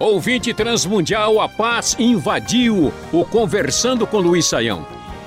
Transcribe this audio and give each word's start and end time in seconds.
Ouvinte 0.00 0.54
transmundial, 0.54 1.38
a 1.38 1.46
paz 1.46 1.94
invadiu 1.98 2.90
o 3.12 3.24
Conversando 3.26 4.06
com 4.06 4.20
Luiz 4.20 4.46
Saião. 4.46 4.86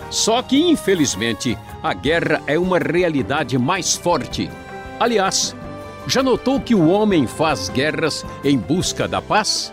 Só 0.09 0.41
que, 0.41 0.59
infelizmente, 0.59 1.55
a 1.83 1.93
guerra 1.93 2.41
é 2.47 2.57
uma 2.57 2.79
realidade 2.79 3.59
mais 3.59 3.95
forte. 3.95 4.49
Aliás, 4.99 5.55
já 6.07 6.23
notou 6.23 6.59
que 6.59 6.73
o 6.73 6.89
homem 6.89 7.27
faz 7.27 7.69
guerras 7.69 8.25
em 8.43 8.57
busca 8.57 9.07
da 9.07 9.21
paz? 9.21 9.71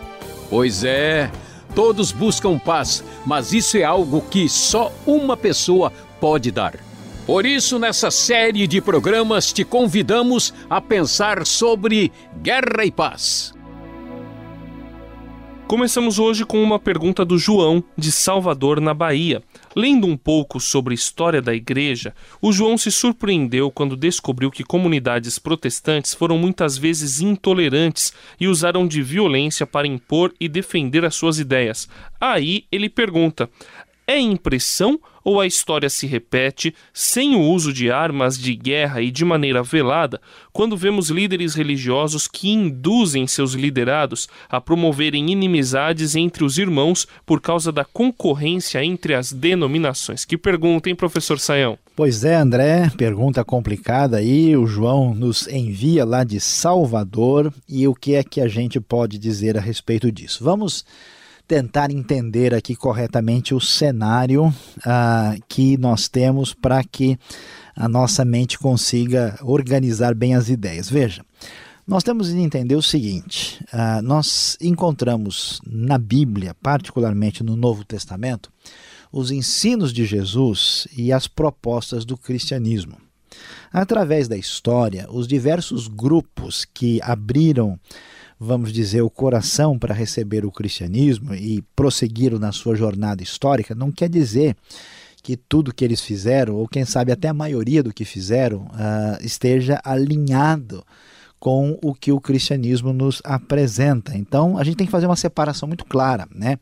Pois 0.51 0.85
é, 0.85 1.31
todos 1.75 2.13
buscam 2.13 2.59
paz, 2.59 3.03
mas 3.25 3.55
isso 3.55 3.79
é 3.79 3.83
algo 3.83 4.21
que 4.21 4.47
só 4.47 4.93
uma 5.07 5.39
pessoa 5.39 5.91
pode 6.21 6.51
dar. 6.51 6.75
Por 7.27 7.45
isso, 7.45 7.77
nessa 7.77 8.09
série 8.09 8.69
de 8.69 8.81
programas, 8.81 9.53
te 9.53 9.65
convidamos 9.65 10.55
a 10.71 10.81
pensar 10.81 11.45
sobre 11.45 12.13
guerra 12.41 12.85
e 12.85 12.93
paz. 12.93 13.53
Começamos 15.67 16.21
hoje 16.21 16.45
com 16.45 16.63
uma 16.63 16.79
pergunta 16.79 17.25
do 17.25 17.37
João, 17.37 17.83
de 17.99 18.13
Salvador, 18.13 18.81
na 18.81 18.95
Bahia. 18.95 19.43
Lendo 19.75 20.07
um 20.07 20.17
pouco 20.17 20.61
sobre 20.61 20.93
a 20.93 20.95
história 20.95 21.43
da 21.43 21.53
igreja, 21.53 22.15
o 22.41 22.53
João 22.53 22.79
se 22.79 22.93
surpreendeu 22.93 23.73
quando 23.73 23.97
descobriu 23.97 24.49
que 24.49 24.63
comunidades 24.63 25.41
protestantes 25.41 26.15
foram 26.15 26.39
muitas 26.39 26.79
vezes 26.79 27.21
intolerantes 27.21 28.13
e 28.39 28.47
usaram 28.47 28.87
de 28.87 29.03
violência 29.03 29.67
para 29.67 29.89
impor 29.89 30.33
e 30.39 30.49
defender 30.49 31.05
as 31.05 31.17
suas 31.17 31.41
ideias. 31.41 31.89
Aí 32.21 32.65
ele 32.71 32.89
pergunta: 32.89 33.51
é 34.07 34.19
impressão 34.19 35.01
ou 35.25 35.41
a 35.41 35.47
história 35.47 35.91
se 35.91 36.07
repete 36.07 36.73
sem 36.95 37.35
o 37.35 37.41
uso 37.41 37.73
de 37.73 37.91
armas 37.91 38.39
de 38.39 38.55
guerra 38.55 39.03
e 39.03 39.11
de 39.11 39.25
maneira 39.25 39.61
velada 39.61 40.21
quando 40.53 40.77
vemos 40.77 41.11
líderes 41.11 41.57
religiosos 41.57 42.29
que 42.29 42.49
induzem 42.49 43.27
seus 43.27 43.55
liderados 43.55 44.29
a 44.49 44.61
promoverem 44.61 45.33
inimizades 45.33 46.15
entre 46.15 46.45
os 46.45 46.59
irmãos 46.59 47.09
por 47.27 47.41
causa 47.41 47.73
da 47.73 47.85
concorrência 47.85 48.85
entre 48.85 49.15
as 49.15 49.33
denominações? 49.33 50.25
Que 50.25 50.39
pergunta, 50.39 50.89
hein, 50.89 50.95
professor 50.95 51.41
Saião? 51.41 51.77
Pois 51.97 52.23
é, 52.23 52.37
André, 52.37 52.91
pergunta 52.97 53.43
complicada 53.43 54.19
aí. 54.19 54.57
O 54.57 54.67
João 54.67 55.13
nos 55.13 55.49
envia 55.49 56.05
lá 56.05 56.23
de 56.23 56.39
Salvador 56.39 57.53
e 57.69 57.89
o 57.89 57.95
que 57.95 58.15
é 58.15 58.23
que 58.23 58.41
a 58.41 58.47
gente 58.47 58.79
pode 58.79 59.19
dizer 59.19 59.57
a 59.57 59.61
respeito 59.61 60.13
disso? 60.13 60.45
Vamos 60.45 60.85
tentar 61.47 61.91
entender 61.91 62.55
aqui 62.55 62.75
corretamente 62.75 63.55
o 63.55 63.61
cenário 63.61 64.47
uh, 64.47 65.43
que 65.49 65.77
nós 65.77 66.09
temos 66.09 66.53
para 66.53 66.83
que 66.83 67.19
a 67.75 67.89
nossa 67.89 68.25
mente 68.25 68.59
consiga 68.59 69.39
organizar 69.43 70.15
bem 70.15 70.35
as 70.35 70.49
ideias. 70.49 70.91
Veja, 70.91 71.25
nós 71.87 72.03
temos 72.03 72.29
de 72.29 72.39
entender 72.39 72.75
o 72.75 72.83
seguinte: 72.83 73.65
uh, 73.73 74.03
nós 74.03 74.57
encontramos 74.61 75.61
na 75.65 75.99
Bíblia, 75.99 76.55
particularmente 76.61 77.45
no 77.45 77.55
Novo 77.55 77.85
Testamento, 77.85 78.51
os 79.13 79.31
ensinos 79.31 79.93
de 79.93 80.05
Jesus 80.05 80.89
e 80.97 81.13
as 81.13 81.29
propostas 81.29 82.05
do 82.05 82.17
cristianismo. 82.17 82.97
Através 83.73 84.27
da 84.27 84.37
história, 84.37 85.07
os 85.11 85.29
diversos 85.29 85.87
grupos 85.87 86.65
que 86.65 87.01
abriram 87.03 87.79
vamos 88.39 88.73
dizer, 88.73 89.03
o 89.03 89.11
coração 89.11 89.79
para 89.79 89.95
receber 89.95 90.45
o 90.45 90.53
cristianismo 90.53 91.35
e 91.35 91.63
prosseguiram 91.75 92.39
na 92.39 92.53
sua 92.53 92.75
jornada 92.75 93.23
histórica, 93.23 93.75
não 93.75 93.91
quer 93.91 94.09
dizer 94.09 94.57
que 95.23 95.37
tudo 95.37 95.75
que 95.75 95.85
eles 95.85 96.01
fizeram, 96.01 96.55
ou 96.55 96.69
quem 96.69 96.85
sabe 96.85 97.11
até 97.11 97.29
a 97.29 97.35
maioria 97.35 97.83
do 97.83 97.93
que 97.93 98.05
fizeram, 98.05 98.63
uh, 98.67 99.25
esteja 99.25 99.81
alinhado 99.85 100.85
com 101.39 101.79
o 101.83 101.95
que 101.95 102.13
o 102.13 102.21
cristianismo 102.21 102.93
nos 102.93 103.21
apresenta. 103.25 104.17
Então, 104.17 104.57
a 104.57 104.65
gente 104.65 104.77
tem 104.77 104.87
que 104.87 104.91
fazer 104.91 105.07
uma 105.07 105.17
separação 105.17 105.67
muito 105.67 105.85
clara, 105.85 106.29
né? 106.35 106.59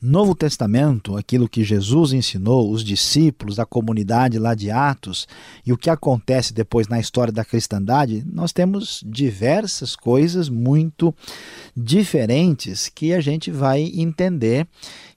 Novo 0.00 0.34
Testamento, 0.34 1.16
aquilo 1.16 1.48
que 1.48 1.62
Jesus 1.62 2.12
ensinou, 2.12 2.70
os 2.70 2.82
discípulos, 2.82 3.58
a 3.58 3.66
comunidade 3.66 4.38
lá 4.38 4.54
de 4.54 4.70
Atos 4.70 5.28
e 5.64 5.72
o 5.72 5.78
que 5.78 5.90
acontece 5.90 6.52
depois 6.52 6.88
na 6.88 6.98
história 6.98 7.32
da 7.32 7.44
cristandade, 7.44 8.24
nós 8.30 8.52
temos 8.52 9.02
diversas 9.06 9.94
coisas 9.94 10.48
muito 10.48 11.14
diferentes 11.76 12.88
que 12.88 13.12
a 13.12 13.20
gente 13.20 13.50
vai 13.50 13.92
entender 13.94 14.66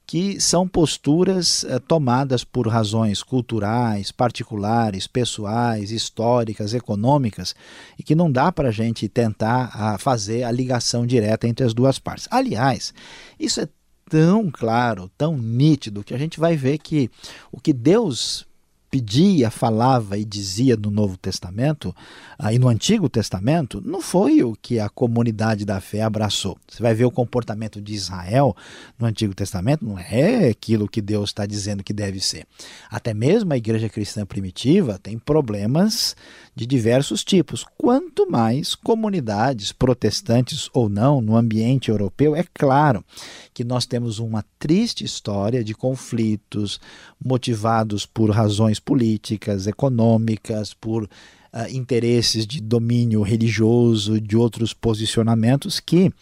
que 0.06 0.40
são 0.40 0.68
posturas 0.68 1.64
eh, 1.64 1.80
tomadas 1.80 2.44
por 2.44 2.68
razões 2.68 3.24
culturais, 3.24 4.12
particulares, 4.12 5.08
pessoais, 5.08 5.90
históricas, 5.90 6.72
econômicas, 6.72 7.56
e 7.98 8.04
que 8.04 8.14
não 8.14 8.30
dá 8.30 8.52
para 8.52 8.68
a 8.68 8.72
gente 8.72 9.08
tentar 9.08 9.70
ah, 9.74 9.98
fazer 9.98 10.44
a 10.44 10.52
ligação 10.52 11.04
direta 11.04 11.48
entre 11.48 11.66
as 11.66 11.74
duas 11.74 11.98
partes. 11.98 12.28
Aliás, 12.30 12.94
isso 13.38 13.60
é 13.60 13.68
tão 14.08 14.50
claro, 14.50 15.10
tão 15.16 15.36
nítido, 15.36 16.04
que 16.04 16.14
a 16.14 16.18
gente 16.18 16.38
vai 16.38 16.56
ver 16.56 16.78
que 16.78 17.10
o 17.50 17.60
que 17.60 17.72
Deus 17.72 18.46
pedia, 18.90 19.50
falava 19.50 20.16
e 20.16 20.24
dizia 20.24 20.76
no 20.76 20.90
Novo 20.90 21.16
Testamento 21.16 21.94
ah, 22.38 22.52
e 22.52 22.58
no 22.58 22.68
Antigo 22.68 23.08
Testamento, 23.08 23.82
não 23.84 24.00
foi 24.00 24.42
o 24.42 24.54
que 24.60 24.78
a 24.78 24.88
comunidade 24.88 25.64
da 25.64 25.80
fé 25.80 26.02
abraçou. 26.02 26.56
Você 26.68 26.82
vai 26.82 26.94
ver 26.94 27.04
o 27.04 27.10
comportamento 27.10 27.80
de 27.80 27.94
Israel 27.94 28.56
no 28.98 29.06
Antigo 29.06 29.34
Testamento, 29.34 29.84
não 29.84 29.98
é 29.98 30.48
aquilo 30.48 30.88
que 30.88 31.00
Deus 31.00 31.30
está 31.30 31.46
dizendo 31.46 31.82
que 31.82 31.92
deve 31.92 32.20
ser. 32.20 32.46
Até 32.90 33.12
mesmo 33.12 33.52
a 33.52 33.56
igreja 33.56 33.88
cristã 33.88 34.24
primitiva 34.24 34.98
tem 35.02 35.18
problemas 35.18 36.16
de 36.54 36.64
diversos 36.64 37.22
tipos. 37.22 37.64
Quanto 37.76 38.30
mais 38.30 38.74
comunidades 38.74 39.72
protestantes 39.72 40.70
ou 40.72 40.88
não 40.88 41.20
no 41.20 41.36
ambiente 41.36 41.90
europeu, 41.90 42.34
é 42.34 42.44
claro 42.54 43.04
que 43.52 43.62
nós 43.62 43.84
temos 43.84 44.18
uma 44.18 44.44
triste 44.58 45.04
história 45.04 45.62
de 45.62 45.74
conflitos 45.74 46.80
motivados 47.22 48.06
por 48.06 48.30
razões 48.30 48.75
políticas, 48.78 49.66
econômicas, 49.66 50.74
por 50.74 51.04
uh, 51.04 51.08
interesses 51.70 52.46
de 52.46 52.60
domínio 52.60 53.22
religioso, 53.22 54.20
de 54.20 54.36
outros 54.36 54.72
posicionamentos 54.72 55.80
que 55.80 56.12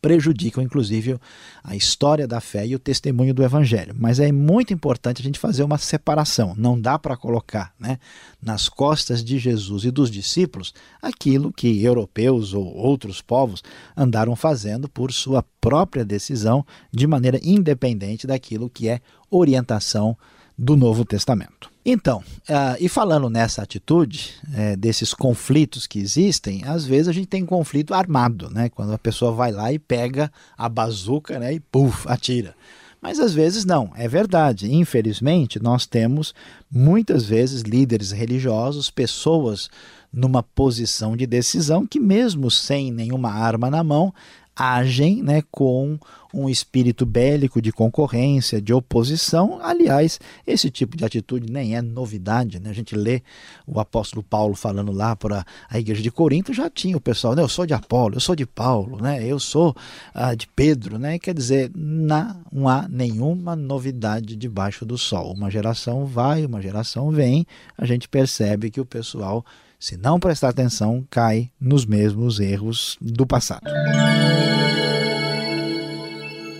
prejudicam, 0.00 0.62
inclusive, 0.62 1.18
a 1.62 1.76
história 1.76 2.26
da 2.26 2.40
fé 2.40 2.66
e 2.66 2.74
o 2.74 2.78
testemunho 2.78 3.34
do 3.34 3.44
Evangelho. 3.44 3.94
Mas 3.98 4.18
é 4.18 4.32
muito 4.32 4.72
importante 4.72 5.20
a 5.20 5.24
gente 5.24 5.38
fazer 5.38 5.62
uma 5.62 5.78
separação. 5.78 6.54
Não 6.56 6.80
dá 6.80 6.98
para 6.98 7.16
colocar 7.16 7.72
né, 7.78 7.98
nas 8.42 8.68
costas 8.68 9.22
de 9.22 9.38
Jesus 9.38 9.84
e 9.84 9.90
dos 9.90 10.10
discípulos 10.10 10.72
aquilo 11.02 11.52
que 11.52 11.82
europeus 11.84 12.54
ou 12.54 12.64
outros 12.74 13.20
povos 13.20 13.62
andaram 13.96 14.34
fazendo 14.34 14.88
por 14.88 15.12
sua 15.12 15.44
própria 15.60 16.04
decisão, 16.04 16.64
de 16.90 17.06
maneira 17.06 17.38
independente 17.42 18.26
daquilo 18.26 18.70
que 18.70 18.88
é 18.88 19.00
orientação 19.30 20.16
do 20.60 20.76
Novo 20.76 21.06
Testamento. 21.06 21.70
Então, 21.82 22.18
uh, 22.18 22.76
e 22.78 22.86
falando 22.86 23.30
nessa 23.30 23.62
atitude, 23.62 24.34
é, 24.52 24.76
desses 24.76 25.14
conflitos 25.14 25.86
que 25.86 25.98
existem, 25.98 26.62
às 26.66 26.84
vezes 26.84 27.08
a 27.08 27.12
gente 27.12 27.28
tem 27.28 27.46
conflito 27.46 27.94
armado, 27.94 28.50
né? 28.50 28.68
Quando 28.68 28.92
a 28.92 28.98
pessoa 28.98 29.32
vai 29.32 29.50
lá 29.50 29.72
e 29.72 29.78
pega 29.78 30.30
a 30.58 30.68
bazuca 30.68 31.38
né, 31.38 31.54
e 31.54 31.60
puf, 31.60 32.06
atira. 32.06 32.54
Mas 33.00 33.18
às 33.18 33.32
vezes 33.32 33.64
não, 33.64 33.90
é 33.96 34.06
verdade. 34.06 34.70
Infelizmente, 34.70 35.58
nós 35.58 35.86
temos 35.86 36.34
muitas 36.70 37.24
vezes 37.24 37.62
líderes 37.62 38.10
religiosos, 38.10 38.90
pessoas 38.90 39.70
numa 40.12 40.42
posição 40.42 41.16
de 41.16 41.26
decisão 41.26 41.86
que, 41.86 41.98
mesmo 41.98 42.50
sem 42.50 42.92
nenhuma 42.92 43.30
arma 43.30 43.70
na 43.70 43.82
mão, 43.82 44.12
agem 44.60 45.22
né, 45.22 45.42
com 45.50 45.98
um 46.34 46.46
espírito 46.46 47.06
bélico 47.06 47.62
de 47.62 47.72
concorrência, 47.72 48.60
de 48.60 48.74
oposição. 48.74 49.58
Aliás, 49.62 50.20
esse 50.46 50.70
tipo 50.70 50.98
de 50.98 51.04
atitude 51.04 51.50
nem 51.50 51.76
é 51.76 51.80
novidade. 51.80 52.60
Né? 52.60 52.68
A 52.68 52.74
gente 52.74 52.94
lê 52.94 53.22
o 53.66 53.80
apóstolo 53.80 54.22
Paulo 54.22 54.54
falando 54.54 54.92
lá 54.92 55.16
para 55.16 55.46
a 55.68 55.78
igreja 55.78 56.02
de 56.02 56.10
Corinto, 56.10 56.52
já 56.52 56.68
tinha 56.68 56.94
o 56.94 57.00
pessoal, 57.00 57.34
né? 57.34 57.40
eu 57.40 57.48
sou 57.48 57.64
de 57.64 57.72
Apolo, 57.72 58.16
eu 58.16 58.20
sou 58.20 58.36
de 58.36 58.44
Paulo, 58.44 59.00
né? 59.00 59.26
eu 59.26 59.40
sou 59.40 59.74
ah, 60.12 60.34
de 60.34 60.46
Pedro. 60.46 60.98
Né? 60.98 61.18
Quer 61.18 61.32
dizer, 61.32 61.72
não 61.74 62.68
há 62.68 62.86
nenhuma 62.86 63.56
novidade 63.56 64.36
debaixo 64.36 64.84
do 64.84 64.98
sol. 64.98 65.32
Uma 65.32 65.50
geração 65.50 66.04
vai, 66.04 66.44
uma 66.44 66.60
geração 66.60 67.10
vem, 67.10 67.46
a 67.78 67.86
gente 67.86 68.06
percebe 68.06 68.70
que 68.70 68.80
o 68.80 68.84
pessoal 68.84 69.42
se 69.80 69.96
não 69.96 70.20
prestar 70.20 70.50
atenção, 70.50 71.06
cai 71.08 71.50
nos 71.58 71.86
mesmos 71.86 72.38
erros 72.38 72.98
do 73.00 73.26
passado. 73.26 73.64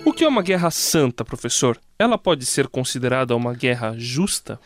O 0.07 0.13
que 0.13 0.25
é 0.25 0.29
uma 0.29 0.43
guerra 0.43 0.71
santa, 0.71 1.23
professor? 1.23 1.79
Ela 1.99 2.17
pode 2.17 2.47
ser 2.47 2.67
considerada 2.67 3.37
uma 3.37 3.53
guerra 3.53 3.95
justa? 3.97 4.59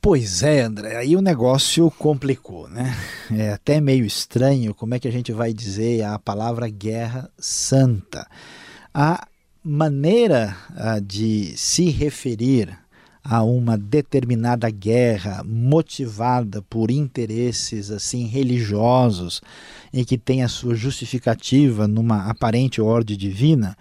Pois 0.00 0.44
é, 0.44 0.60
André, 0.60 0.96
aí 0.96 1.16
o 1.16 1.20
negócio 1.20 1.90
complicou, 1.90 2.68
né? 2.68 2.96
É 3.32 3.52
até 3.52 3.80
meio 3.80 4.04
estranho 4.04 4.72
como 4.72 4.94
é 4.94 5.00
que 5.00 5.08
a 5.08 5.12
gente 5.12 5.32
vai 5.32 5.52
dizer 5.52 6.04
a 6.04 6.16
palavra 6.20 6.68
guerra 6.68 7.28
santa. 7.36 8.28
A 8.94 9.26
maneira 9.64 10.56
uh, 10.70 11.00
de 11.00 11.56
se 11.56 11.90
referir 11.90 12.78
a 13.28 13.42
uma 13.42 13.76
determinada 13.76 14.70
guerra 14.70 15.42
motivada 15.44 16.62
por 16.62 16.92
interesses 16.92 17.90
assim 17.90 18.26
religiosos 18.26 19.42
e 19.92 20.04
que 20.04 20.16
tem 20.16 20.44
a 20.44 20.48
sua 20.48 20.76
justificativa 20.76 21.88
numa 21.88 22.30
aparente 22.30 22.80
ordem 22.80 23.16
divina, 23.16 23.76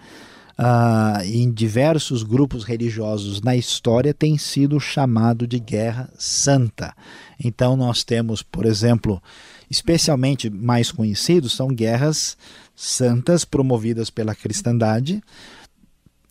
uh, 0.58 1.24
em 1.24 1.52
diversos 1.52 2.24
grupos 2.24 2.64
religiosos 2.64 3.40
na 3.42 3.56
história 3.56 4.16
tem 4.16 4.36
sido 4.36 4.80
chamado 4.80 5.46
de 5.46 5.60
guerra 5.60 6.10
santa. 6.18 6.96
Então 7.40 7.78
nós 7.78 8.04
temos, 8.04 8.42
por 8.42 8.66
exemplo, 8.66 9.22
especialmente 9.70 10.50
mais 10.50 10.92
conhecidos 10.92 11.54
são 11.54 11.68
guerras 11.68 12.36
santas 12.76 13.46
promovidas 13.46 14.10
pela 14.10 14.34
cristandade. 14.34 15.22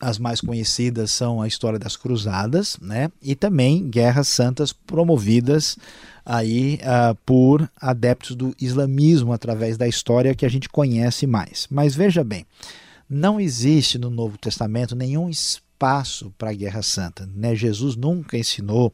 As 0.05 0.19
mais 0.19 0.39
conhecidas 0.39 1.11
são 1.11 1.41
a 1.41 1.49
história 1.49 1.79
das 1.79 1.97
cruzadas, 1.97 2.77
né? 2.79 3.11
E 3.23 3.35
também 3.35 3.89
guerras 3.89 4.29
santas 4.29 4.71
promovidas 4.71 5.79
aí 6.27 6.79
uh, 6.83 7.15
por 7.25 7.67
adeptos 7.81 8.37
do 8.37 8.55
islamismo 8.61 9.33
através 9.33 9.79
da 9.79 9.89
história 9.89 10.35
que 10.35 10.45
a 10.45 10.49
gente 10.51 10.69
conhece 10.69 11.27
mais. 11.27 11.67
Mas 11.71 11.95
veja 11.95 12.23
bem, 12.23 12.45
não 13.09 13.41
existe 13.41 13.97
no 13.97 14.11
Novo 14.11 14.37
Testamento 14.37 14.95
nenhum 14.95 15.31
espaço 15.85 16.33
para 16.39 16.51
a 16.51 16.55
Guerra 16.55 16.83
Santa. 16.83 17.29
Né? 17.35 17.55
Jesus 17.55 17.95
nunca 17.95 18.39
ensinou 18.39 18.93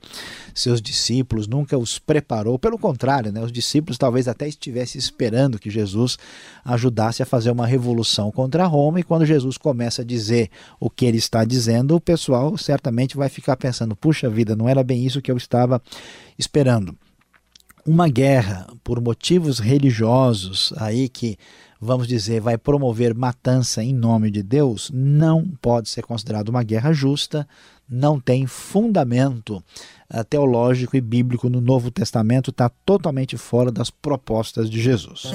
seus 0.53 0.83
discípulos, 0.83 1.47
nunca 1.47 1.79
os 1.79 2.01
preparou. 2.01 2.59
Pelo 2.59 2.77
contrário, 2.77 3.31
né? 3.31 3.41
os 3.41 3.53
discípulos 3.53 3.97
talvez 3.97 4.27
até 4.27 4.49
estivessem 4.49 4.99
esperando 4.99 5.59
que 5.59 5.71
Jesus 5.71 6.19
ajudasse 6.65 7.23
a 7.23 7.27
fazer 7.27 7.53
uma 7.53 7.67
revolução 7.67 8.33
contra 8.33 8.67
Roma. 8.67 8.99
E 8.99 9.05
quando 9.05 9.25
Jesus 9.25 9.57
começa 9.57 10.03
a 10.03 10.05
dizer 10.05 10.51
o 10.81 10.91
que 10.91 11.07
ele 11.07 11.19
está 11.19 11.45
dizendo, 11.45 11.95
o 11.95 12.01
pessoal 12.01 12.59
certamente 12.59 13.17
vai 13.17 13.29
ficar 13.29 13.57
pensando: 13.57 13.95
puxa 13.95 14.29
vida, 14.29 14.57
não 14.57 14.69
era 14.69 14.83
bem 14.83 15.07
isso 15.07 15.23
que 15.23 15.31
eu 15.31 15.37
estava 15.37 15.81
esperando. 16.37 16.97
Uma 17.93 18.09
guerra 18.09 18.69
por 18.85 19.01
motivos 19.01 19.59
religiosos 19.59 20.73
aí 20.77 21.09
que 21.09 21.37
vamos 21.81 22.07
dizer, 22.07 22.41
vai 22.41 22.57
promover 22.57 23.13
matança 23.17 23.83
em 23.83 23.93
nome 23.93 24.31
de 24.31 24.45
Deus, 24.45 24.93
não 24.95 25.45
pode 25.61 25.89
ser 25.89 26.03
considerado 26.03 26.51
uma 26.51 26.63
guerra 26.63 26.93
justa, 26.93 27.49
não 27.89 28.21
tem 28.21 28.47
fundamento 28.47 29.57
uh, 30.09 30.23
teológico 30.23 30.97
e 30.97 31.01
bíblico 31.01 31.51
no 31.51 31.61
Novo 31.61 31.91
Testamento, 31.91 32.51
está 32.51 32.69
totalmente 32.69 33.37
fora 33.37 33.73
das 33.73 33.91
propostas 33.91 34.71
de 34.71 34.81
Jesus. 34.81 35.33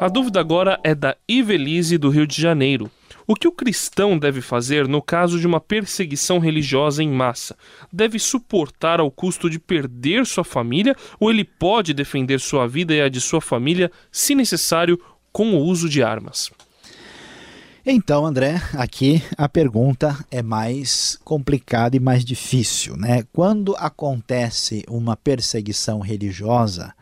A 0.00 0.08
dúvida 0.08 0.40
agora 0.40 0.80
é 0.82 0.92
da 0.92 1.16
Ivelise 1.28 1.98
do 1.98 2.10
Rio 2.10 2.26
de 2.26 2.42
Janeiro. 2.42 2.90
O 3.26 3.34
que 3.34 3.46
o 3.46 3.52
cristão 3.52 4.18
deve 4.18 4.40
fazer 4.40 4.88
no 4.88 5.00
caso 5.00 5.38
de 5.38 5.46
uma 5.46 5.60
perseguição 5.60 6.38
religiosa 6.38 7.02
em 7.02 7.10
massa? 7.10 7.56
Deve 7.92 8.18
suportar 8.18 9.00
ao 9.00 9.10
custo 9.10 9.48
de 9.48 9.58
perder 9.58 10.26
sua 10.26 10.44
família 10.44 10.96
ou 11.20 11.30
ele 11.30 11.44
pode 11.44 11.94
defender 11.94 12.40
sua 12.40 12.66
vida 12.66 12.94
e 12.94 13.00
a 13.00 13.08
de 13.08 13.20
sua 13.20 13.40
família, 13.40 13.90
se 14.10 14.34
necessário, 14.34 15.00
com 15.32 15.54
o 15.54 15.58
uso 15.58 15.88
de 15.88 16.02
armas? 16.02 16.50
Então, 17.84 18.24
André, 18.24 18.62
aqui 18.74 19.20
a 19.36 19.48
pergunta 19.48 20.16
é 20.30 20.40
mais 20.40 21.18
complicada 21.24 21.96
e 21.96 22.00
mais 22.00 22.24
difícil, 22.24 22.96
né? 22.96 23.24
Quando 23.32 23.74
acontece 23.76 24.84
uma 24.88 25.16
perseguição 25.16 25.98
religiosa, 25.98 26.94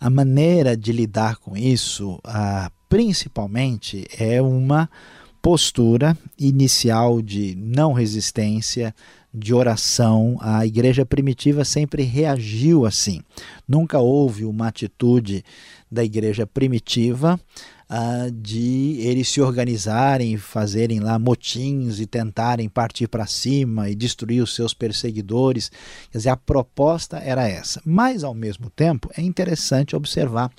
a 0.00 0.10
maneira 0.10 0.76
de 0.76 0.90
lidar 0.90 1.36
com 1.36 1.56
isso, 1.56 2.18
ah, 2.24 2.72
principalmente, 2.88 4.04
é 4.18 4.42
uma 4.42 4.90
postura 5.46 6.18
inicial 6.36 7.22
de 7.22 7.54
não 7.56 7.92
resistência, 7.92 8.92
de 9.32 9.54
oração. 9.54 10.36
A 10.40 10.66
igreja 10.66 11.06
primitiva 11.06 11.64
sempre 11.64 12.02
reagiu 12.02 12.84
assim. 12.84 13.22
Nunca 13.68 14.00
houve 14.00 14.44
uma 14.44 14.66
atitude 14.66 15.44
da 15.88 16.02
igreja 16.02 16.48
primitiva 16.48 17.38
uh, 17.90 18.30
de 18.30 18.98
eles 19.00 19.28
se 19.28 19.40
organizarem, 19.40 20.36
fazerem 20.36 21.00
lá 21.00 21.18
motins 21.18 22.00
e 22.00 22.06
tentarem 22.06 22.68
partir 22.68 23.08
para 23.08 23.26
cima 23.26 23.88
e 23.88 23.94
destruir 23.94 24.42
os 24.42 24.54
seus 24.54 24.74
perseguidores. 24.74 25.70
Quer 26.10 26.18
dizer, 26.18 26.30
a 26.30 26.36
proposta 26.36 27.18
era 27.18 27.48
essa. 27.48 27.80
Mas, 27.84 28.24
ao 28.24 28.34
mesmo 28.34 28.70
tempo, 28.70 29.10
é 29.16 29.22
interessante 29.22 29.96
observar 29.96 30.50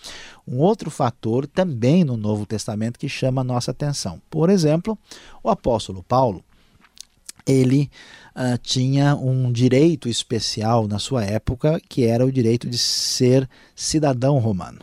um 0.48 0.58
outro 0.58 0.90
fator 0.90 1.46
também 1.46 2.04
no 2.04 2.18
Novo 2.18 2.46
Testamento 2.46 3.00
que 3.00 3.10
chama 3.10 3.42
a 3.42 3.44
nossa 3.44 3.72
atenção. 3.72 4.22
Por 4.30 4.50
exemplo, 4.50 4.98
o 5.44 5.50
apóstolo 5.50 6.04
Paulo, 6.04 6.44
ele 7.46 7.90
uh, 8.36 8.58
tinha 8.62 9.16
um 9.16 9.52
direito 9.52 10.10
especial 10.10 10.88
na 10.88 11.00
sua 11.00 11.24
época, 11.24 11.80
que 11.88 12.06
era 12.06 12.26
o 12.26 12.32
direito 12.32 12.70
de 12.70 12.78
ser 12.78 13.50
cidadão 13.76 14.38
romano. 14.38 14.80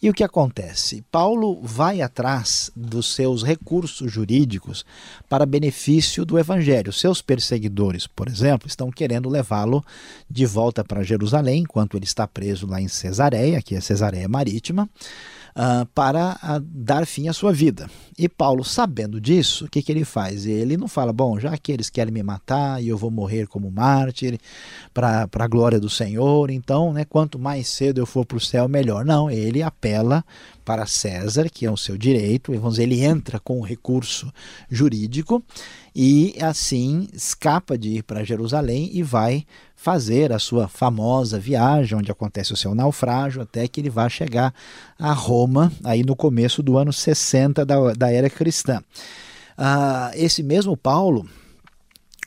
E 0.00 0.08
o 0.08 0.14
que 0.14 0.22
acontece? 0.22 1.02
Paulo 1.10 1.60
vai 1.60 2.00
atrás 2.00 2.70
dos 2.76 3.14
seus 3.14 3.42
recursos 3.42 4.12
jurídicos 4.12 4.84
para 5.28 5.44
benefício 5.44 6.24
do 6.24 6.38
evangelho. 6.38 6.92
Seus 6.92 7.20
perseguidores, 7.20 8.06
por 8.06 8.28
exemplo, 8.28 8.68
estão 8.68 8.90
querendo 8.92 9.28
levá-lo 9.28 9.84
de 10.30 10.46
volta 10.46 10.84
para 10.84 11.02
Jerusalém, 11.02 11.62
enquanto 11.62 11.96
ele 11.96 12.04
está 12.04 12.28
preso 12.28 12.66
lá 12.66 12.80
em 12.80 12.86
Cesareia, 12.86 13.60
que 13.60 13.74
é 13.74 13.80
Cesareia 13.80 14.28
Marítima 14.28 14.88
uh, 15.58 15.84
para 15.94 16.38
uh, 16.42 16.60
dar 16.60 17.04
fim 17.04 17.28
à 17.28 17.32
sua 17.32 17.52
vida. 17.52 17.90
E 18.16 18.28
Paulo, 18.28 18.64
sabendo 18.64 19.20
disso, 19.20 19.64
o 19.64 19.68
que, 19.68 19.82
que 19.82 19.90
ele 19.90 20.04
faz? 20.04 20.46
Ele 20.46 20.76
não 20.76 20.86
fala, 20.86 21.12
bom, 21.12 21.38
já 21.38 21.56
que 21.58 21.72
eles 21.72 21.90
querem 21.90 22.12
me 22.12 22.22
matar 22.22 22.82
e 22.82 22.88
eu 22.88 22.96
vou 22.96 23.10
morrer 23.10 23.48
como 23.48 23.70
mártir 23.70 24.38
para 24.94 25.28
a 25.32 25.46
glória 25.48 25.80
do 25.80 25.90
Senhor, 25.90 26.50
então, 26.50 26.92
né, 26.92 27.04
quanto 27.04 27.38
mais 27.38 27.68
cedo 27.68 28.00
eu 28.00 28.06
for 28.06 28.24
para 28.24 28.36
o 28.36 28.40
céu, 28.40 28.68
melhor. 28.68 29.04
Não, 29.04 29.30
ele 29.30 29.62
apela 29.62 30.24
para 30.68 30.84
César, 30.84 31.48
que 31.48 31.64
é 31.64 31.70
o 31.70 31.78
seu 31.78 31.96
direito, 31.96 32.52
dizer, 32.52 32.82
ele 32.82 33.02
entra 33.02 33.40
com 33.40 33.58
o 33.58 33.64
recurso 33.64 34.30
jurídico 34.70 35.42
e 35.96 36.34
assim 36.42 37.08
escapa 37.10 37.78
de 37.78 37.88
ir 37.96 38.02
para 38.02 38.22
Jerusalém 38.22 38.90
e 38.92 39.02
vai 39.02 39.46
fazer 39.74 40.30
a 40.30 40.38
sua 40.38 40.68
famosa 40.68 41.40
viagem, 41.40 41.96
onde 41.96 42.12
acontece 42.12 42.52
o 42.52 42.56
seu 42.56 42.74
naufrágio, 42.74 43.40
até 43.40 43.66
que 43.66 43.80
ele 43.80 43.88
vá 43.88 44.10
chegar 44.10 44.52
a 44.98 45.10
Roma, 45.14 45.72
aí 45.82 46.04
no 46.04 46.14
começo 46.14 46.62
do 46.62 46.76
ano 46.76 46.92
60 46.92 47.64
da, 47.64 47.94
da 47.94 48.12
era 48.12 48.28
cristã. 48.28 48.82
Ah, 49.56 50.10
esse 50.14 50.42
mesmo 50.42 50.76
Paulo, 50.76 51.26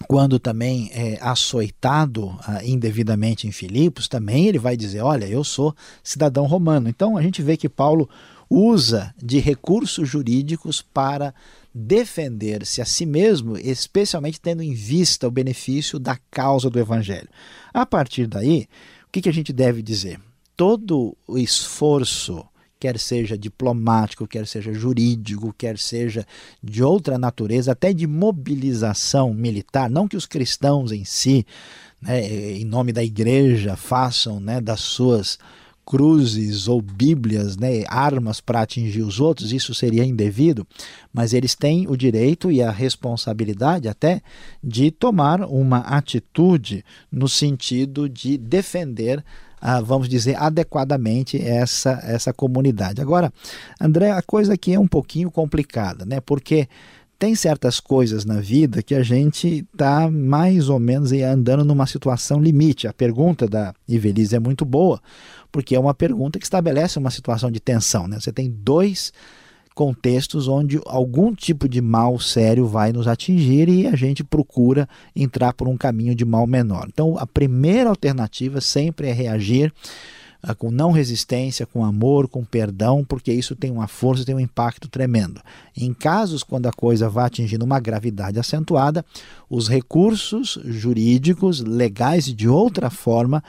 quando 0.02 0.40
também 0.40 0.90
é 0.94 1.18
açoitado 1.22 2.38
ah, 2.46 2.64
indevidamente 2.64 3.48
em 3.48 3.52
Filipos, 3.52 4.08
também 4.08 4.48
ele 4.48 4.60
vai 4.60 4.76
dizer: 4.76 5.02
Olha, 5.02 5.26
eu 5.26 5.44
sou 5.44 5.76
cidadão 6.04 6.46
romano. 6.46 6.90
Então 6.90 7.18
a 7.18 7.22
gente 7.22 7.42
vê 7.42 7.56
que 7.56 7.70
Paulo 7.70 8.10
usa 8.50 9.16
de 9.22 9.40
recursos 9.40 10.10
jurídicos 10.10 10.82
para 10.82 11.34
defender-se 11.74 12.82
a 12.82 12.86
si 12.86 13.06
mesmo, 13.06 13.58
especialmente 13.58 14.42
tendo 14.42 14.62
em 14.62 14.74
vista 14.74 15.28
o 15.28 15.32
benefício 15.32 15.98
da 15.98 16.18
causa 16.30 16.70
do 16.70 16.78
Evangelho. 16.78 17.30
A 17.74 17.86
partir 17.86 18.28
daí, 18.28 18.68
o 19.08 19.12
que, 19.12 19.22
que 19.22 19.30
a 19.30 19.34
gente 19.34 19.54
deve 19.54 19.82
dizer? 19.82 20.20
Todo 20.56 21.16
o 21.26 21.38
esforço, 21.38 22.46
quer 22.82 22.98
seja 22.98 23.38
diplomático, 23.38 24.28
quer 24.28 24.48
seja 24.48 24.74
jurídico, 24.74 25.54
quer 25.56 25.78
seja 25.78 26.26
de 26.64 26.84
outra 26.84 27.16
natureza, 27.16 27.74
até 27.74 27.94
de 27.94 28.08
mobilização 28.08 29.36
militar, 29.36 29.88
não 29.88 30.08
que 30.08 30.18
os 30.18 30.26
cristãos 30.26 30.92
em 30.92 31.06
si, 31.06 31.46
né, 32.02 32.28
em 32.58 32.66
nome 32.66 32.92
da 32.92 33.04
igreja, 33.04 33.76
façam 33.76 34.40
né, 34.40 34.60
das 34.60 34.80
suas 34.80 35.38
cruzes 35.86 36.68
ou 36.68 36.82
bíblias, 36.82 37.56
né, 37.56 37.84
armas 37.88 38.42
para 38.42 38.62
atingir 38.62 39.04
os 39.04 39.20
outros, 39.20 39.54
isso 39.54 39.76
seria 39.76 40.04
indevido, 40.04 40.66
mas 41.14 41.34
eles 41.34 41.54
têm 41.54 41.88
o 41.88 41.96
direito 41.96 42.52
e 42.52 42.64
a 42.64 42.72
responsabilidade 42.72 43.88
até 43.88 44.24
de 44.64 44.90
tomar 44.90 45.42
uma 45.42 45.80
atitude 45.80 46.84
no 47.12 47.30
sentido 47.30 48.10
de 48.10 48.40
defender 48.40 49.24
ah, 49.62 49.80
vamos 49.80 50.10
dizer, 50.10 50.36
adequadamente 50.42 51.40
essa, 51.40 52.02
essa 52.04 52.34
comunidade. 52.34 53.00
Agora, 53.00 53.32
André, 53.80 54.10
a 54.10 54.22
coisa 54.24 54.56
aqui 54.56 54.74
é 54.74 54.80
um 54.80 54.88
pouquinho 54.88 55.30
complicada, 55.30 56.04
né? 56.04 56.20
Porque 56.20 56.68
tem 57.20 57.36
certas 57.36 57.80
coisas 57.80 58.26
na 58.26 58.42
vida 58.42 58.82
que 58.82 58.96
a 58.96 59.04
gente 59.04 59.64
está 59.72 60.10
mais 60.10 60.70
ou 60.70 60.80
menos 60.80 61.12
andando 61.12 61.64
numa 61.64 61.86
situação 61.86 62.42
limite. 62.42 62.88
A 62.88 62.94
pergunta 62.94 63.48
da 63.48 63.76
Ivelise 63.88 64.36
é 64.36 64.40
muito 64.40 64.66
boa, 64.66 65.00
porque 65.52 65.76
é 65.76 65.80
uma 65.80 65.94
pergunta 65.94 66.40
que 66.40 66.46
estabelece 66.46 66.98
uma 66.98 67.12
situação 67.12 67.52
de 67.52 67.60
tensão. 67.60 68.08
Né? 68.08 68.20
Você 68.20 68.32
tem 68.32 68.50
dois 68.50 69.14
contextos 69.82 70.48
onde 70.48 70.80
algum 70.86 71.34
tipo 71.34 71.68
de 71.68 71.82
mal 71.82 72.20
sério 72.20 72.68
vai 72.68 72.94
nos 72.94 73.08
atingir 73.08 73.68
e 73.68 73.88
a 73.88 73.96
gente 73.96 74.24
procura 74.24 74.88
entrar 75.16 75.54
por 75.54 75.68
um 75.68 75.76
caminho 75.76 76.14
de 76.14 76.24
mal 76.24 76.46
menor. 76.46 76.86
Então, 76.88 77.18
a 77.18 77.26
primeira 77.26 77.90
alternativa 77.90 78.62
sempre 78.62 79.08
é 79.08 79.12
reagir 79.12 79.74
com 80.58 80.72
não 80.72 80.92
resistência, 80.92 81.66
com 81.66 81.86
amor, 81.86 82.28
com 82.28 82.44
perdão, 82.44 83.06
porque 83.06 83.32
isso 83.32 83.56
tem 83.56 83.70
uma 83.70 83.88
força, 83.88 84.26
tem 84.26 84.36
um 84.36 84.40
impacto 84.40 84.90
tremendo. 84.90 85.42
Em 85.78 85.94
casos 85.94 86.44
quando 86.44 86.68
a 86.68 86.72
coisa 86.72 87.10
vai 87.10 87.26
atingindo 87.26 87.64
uma 87.64 87.80
gravidade 87.80 88.40
acentuada, 88.40 89.06
os 89.50 89.68
recursos 89.68 90.58
jurídicos, 90.66 91.62
legais 91.62 92.28
e 92.28 92.34
de 92.34 92.48
outra 92.48 92.90
forma, 92.90 93.44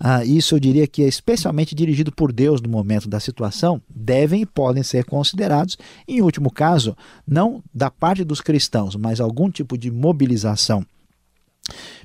uh, 0.00 0.24
isso 0.24 0.54
eu 0.54 0.60
diria 0.60 0.86
que 0.86 1.02
é 1.02 1.08
especialmente 1.08 1.74
dirigido 1.74 2.10
por 2.10 2.32
Deus 2.32 2.60
no 2.60 2.68
momento 2.68 3.08
da 3.08 3.20
situação, 3.20 3.80
devem 3.88 4.42
e 4.42 4.46
podem 4.46 4.82
ser 4.82 5.04
considerados, 5.04 5.76
em 6.06 6.22
último 6.22 6.50
caso, 6.50 6.96
não 7.26 7.62
da 7.74 7.90
parte 7.90 8.24
dos 8.24 8.40
cristãos, 8.40 8.96
mas 8.96 9.20
algum 9.20 9.50
tipo 9.50 9.76
de 9.76 9.90
mobilização 9.90 10.84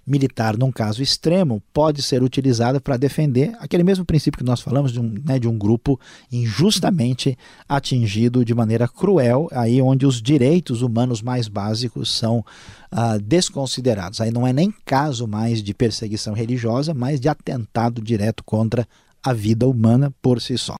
militar, 0.06 0.58
num 0.58 0.72
caso 0.72 1.02
extremo, 1.02 1.62
pode 1.74 2.02
ser 2.02 2.22
utilizada 2.24 2.80
para 2.80 2.98
defender 2.98 3.54
aquele 3.60 3.84
mesmo 3.84 4.06
princípio 4.06 4.38
que 4.38 4.44
nós 4.44 4.62
falamos 4.62 4.92
de 4.92 5.00
um, 5.00 5.16
né, 5.26 5.40
de 5.40 5.48
um 5.48 5.58
grupo 5.58 6.00
injustamente 6.32 7.38
atingido 7.68 8.44
de 8.44 8.54
maneira 8.54 8.88
cruel, 8.88 9.48
aí 9.52 9.82
onde 9.82 10.06
os 10.06 10.22
direitos 10.22 10.82
humanos 10.82 11.22
mais 11.22 11.48
básicos 11.48 12.12
são 12.12 12.44
ah, 12.92 13.18
desconsiderados. 13.18 14.22
Aí 14.22 14.32
não 14.32 14.46
é 14.46 14.54
nem 14.54 14.74
caso 14.86 15.28
mais 15.28 15.64
de 15.64 15.74
perseguição 15.74 16.34
religiosa, 16.34 16.94
mas 16.94 17.20
de 17.20 17.30
atentado 17.30 18.02
direto 18.02 18.44
contra 18.44 18.88
a 19.24 19.34
vida 19.34 19.68
humana 19.68 20.14
por 20.22 20.42
si 20.42 20.58
só. 20.58 20.76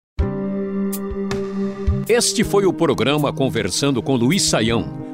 Este 2.08 2.44
foi 2.44 2.66
o 2.66 2.74
programa 2.74 3.32
Conversando 3.32 4.04
com 4.04 4.16
Luiz 4.16 4.44
Saião. 4.44 5.13